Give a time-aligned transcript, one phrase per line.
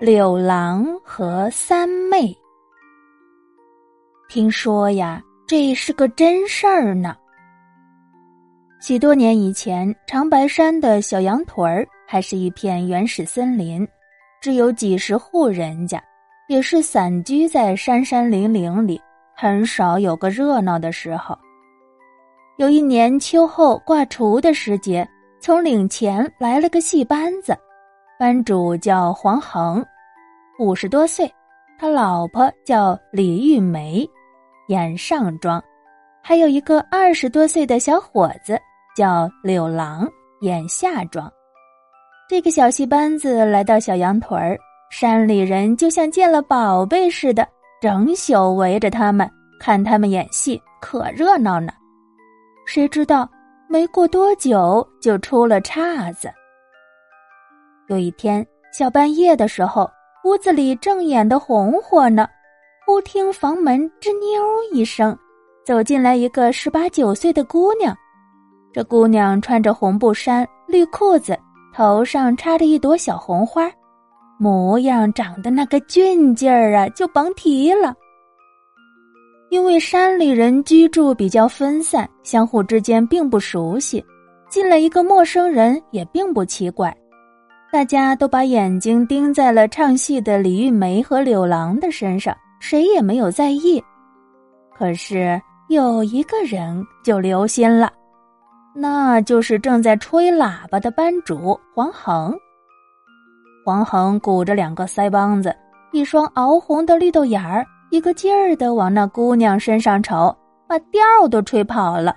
[0.00, 2.34] 柳郎和三妹。
[4.30, 7.14] 听说呀，这是个真事儿呢。
[8.80, 13.86] 许多年以前，长白山的小羊腿儿还是一片原始森林，
[14.40, 16.02] 只有几十户人家，
[16.48, 18.98] 也是散居在山山岭岭里，
[19.36, 21.36] 很少有个热闹的时候。
[22.56, 25.06] 有一年秋后挂锄的时节，
[25.42, 27.54] 从岭前来了个戏班子。
[28.20, 29.82] 班主叫黄恒，
[30.58, 31.26] 五十多岁，
[31.78, 34.06] 他老婆叫李玉梅，
[34.68, 35.58] 演上妆，
[36.22, 38.60] 还有一个二十多岁的小伙子
[38.94, 40.06] 叫柳郎，
[40.42, 41.32] 演下妆。
[42.28, 44.58] 这个小戏班子来到小羊腿儿，
[44.90, 47.48] 山里人就像见了宝贝似的，
[47.80, 49.26] 整宿围着他们
[49.58, 51.72] 看他们演戏，可热闹呢。
[52.66, 53.26] 谁知道
[53.66, 56.30] 没过多久就出了岔子。
[57.90, 59.90] 有一天小半夜的时候，
[60.22, 62.24] 屋子里正演得红火呢，
[62.86, 64.40] 忽听房门吱扭
[64.72, 65.18] 一声，
[65.66, 67.92] 走进来一个十八九岁的姑娘。
[68.72, 71.36] 这姑娘穿着红布衫、绿裤子，
[71.74, 73.68] 头上插着一朵小红花，
[74.38, 77.92] 模样长得那个俊劲儿啊，就甭提了。
[79.50, 84.04] 因为山里人居住比较分散，相互之间并不熟悉，
[84.48, 86.96] 进来一个陌生人也并不奇怪。
[87.72, 93.82] 大家都把眼睛盯在了唱戏的李玉梅和柳郎的身上，谁也没有在意。
[94.76, 97.92] 可是有一个人就留心了，
[98.74, 102.36] 那就是正在吹喇叭的班主黄恒。
[103.64, 105.54] 黄恒鼓着两个腮帮子，
[105.92, 112.16] 一双熬红的绿豆眼儿，一个劲儿的往那姑娘身上瞅，把调都吹跑了。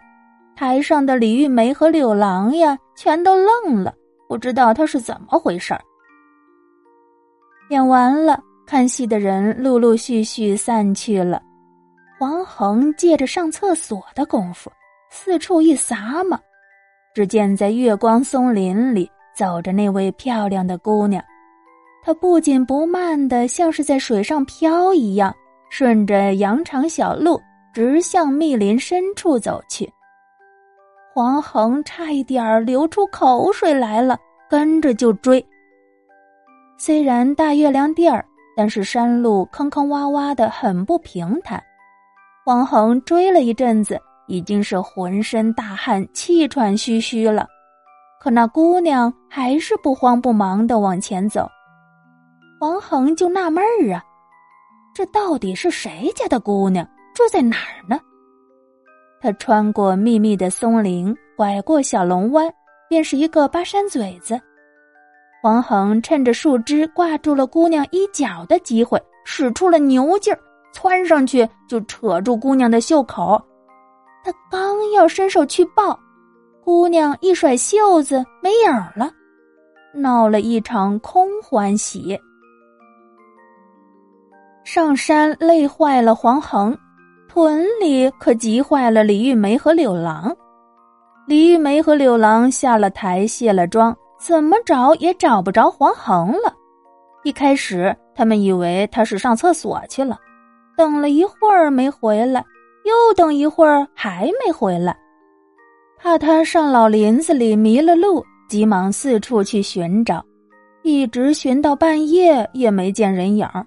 [0.55, 3.93] 台上的李玉梅和柳郎呀，全都愣了。
[4.33, 5.81] 不知道他是怎么回事儿。
[7.69, 11.39] 演完了，看戏的人陆陆续续散去了。
[12.17, 14.71] 黄恒借着上厕所的功夫，
[15.11, 16.39] 四处一撒嘛，
[17.13, 21.23] 只见在月光松林里走着那位漂亮的姑娘。
[22.01, 25.31] 她不紧不慢的，像是在水上漂一样，
[25.69, 27.39] 顺着羊肠小路
[27.71, 29.87] 直向密林深处走去。
[31.13, 34.17] 黄恒差一点儿流出口水来了，
[34.49, 35.45] 跟着就追。
[36.75, 38.25] 虽然大月亮地儿，
[38.57, 41.63] 但是山路坑坑洼洼的，很不平坦。
[42.43, 47.47] 黄恒追了一阵子，已经是浑身大汗、气喘吁吁了。
[48.19, 51.47] 可那姑娘还是不慌不忙的往前走。
[52.59, 54.03] 黄恒就纳闷儿啊，
[54.95, 56.83] 这到底是谁家的姑娘？
[57.13, 57.99] 住在哪儿呢？
[59.23, 62.53] 他穿过密密的松林，拐过小龙湾，
[62.89, 64.37] 便是一个巴山嘴子。
[65.41, 70.39] 黄恒趁着树枝挂住了姑娘衣角的机会，使出了牛劲儿，
[70.73, 73.41] 窜上去就扯住姑娘的袖口。
[74.25, 75.97] 他刚要伸手去抱，
[76.61, 79.09] 姑娘一甩袖子没影儿了，
[79.93, 82.19] 闹了一场空欢喜。
[84.65, 86.77] 上山累坏了黄恒。
[87.33, 90.31] 屯里可急坏了李玉梅和柳郎，
[91.25, 96.53] 李玉梅和柳郎下了台卸了妆，怎么找也找不着黄恒了。
[97.23, 100.15] 一开始他们以为他是上厕所去了，
[100.77, 102.45] 等了一会儿没回来，
[102.85, 104.95] 又等一会儿还没回来，
[105.97, 110.23] 怕他上老林子里迷了路，急忙四处去寻找，
[110.83, 113.65] 一直寻到半夜也没见人影儿。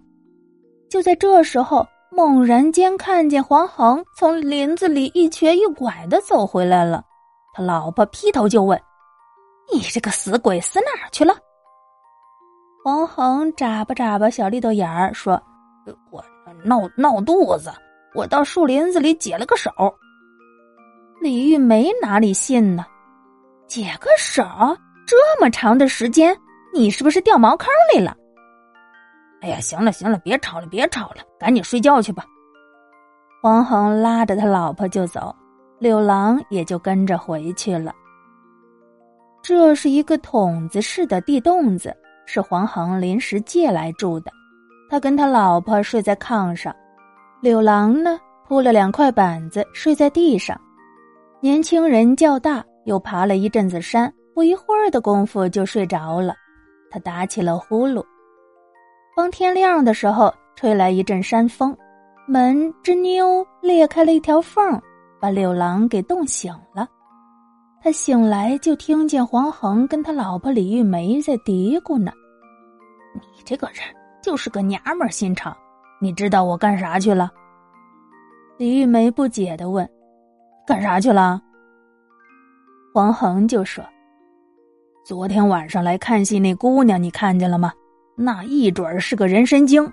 [0.89, 1.85] 就在这时候。
[2.17, 7.05] 猛然间看见黄恒从林子里一瘸一拐的走回来了，
[7.53, 8.81] 他老婆劈头就问
[9.71, 11.37] ：“你这个死鬼死哪儿去了？”
[12.83, 15.39] 黄恒眨巴眨巴小绿豆眼儿说
[16.11, 16.25] ：“我
[16.65, 17.71] 闹闹肚子，
[18.15, 19.71] 我到树林子里解了个手。”
[21.21, 22.87] 李玉梅哪里信呢？
[23.67, 24.43] 解个手
[25.07, 26.35] 这么长的时间，
[26.73, 28.17] 你是不是掉茅坑里了？
[29.43, 32.25] 哎呀，行了行了，别吵了，别吵了，赶紧睡觉去吧。
[33.43, 35.35] 黄恒拉着他老婆就走，
[35.79, 37.93] 柳郎也就跟着回去了。
[39.43, 41.95] 这是一个筒子式的地洞子，
[42.25, 44.33] 是黄恒临时借来住的。
[44.91, 46.75] 他跟他老婆睡在炕上，
[47.41, 48.19] 柳郎呢
[48.49, 50.61] 铺了两块板子睡在地上。
[51.41, 56.35] 年轻人较大，又爬了一阵子山，不一会儿的功夫就睡着了。
[56.91, 58.05] 他打起了呼噜。
[59.17, 61.75] 方天亮的时候，吹来一阵山风，
[62.27, 62.55] 门
[62.85, 64.79] 吱扭裂开了一条缝，
[65.19, 66.87] 把柳郎给冻醒了。
[67.83, 72.13] 他醒来就听见黄恒跟他老婆李玉梅在嘀咕呢
[73.35, 73.77] ：“你这个人
[74.23, 75.57] 就是个娘们心肠。
[75.99, 77.31] 你知道我干啥去了？”
[78.59, 79.89] 李玉梅不解的问
[80.69, 81.41] ：“干啥去了？”
[82.93, 83.83] 黄恒就说
[85.07, 87.73] ：“昨天晚上来看戏那姑娘，你看见了吗？
[88.17, 89.93] 那一准儿是个人参精，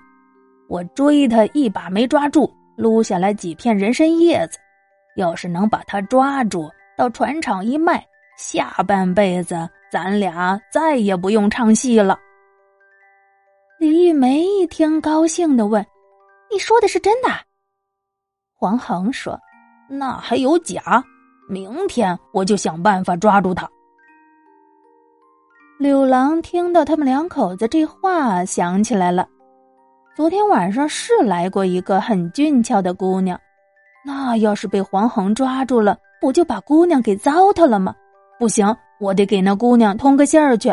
[0.68, 4.58] 我追他一把没抓住，撸下来几片人参叶子。
[5.16, 8.04] 要是能把他抓住，到船厂一卖，
[8.38, 12.18] 下半辈子咱俩再也不用唱戏了。”
[13.78, 15.84] 李玉梅一听，高兴的问
[16.50, 17.28] ：“你说的是真的？”
[18.56, 19.38] 黄恒说
[19.86, 21.04] ：“那还有假？”
[21.46, 23.68] 明天我就想办法抓住他。
[25.76, 29.26] 柳郎听到他们两口子这话，想起来了，
[30.14, 33.38] 昨天晚上是来过一个很俊俏的姑娘，
[34.06, 37.92] 那要是被黄恒抓住了，不就把姑娘给糟蹋了吗？
[38.38, 40.72] 不行，我得给那姑娘通个信儿去。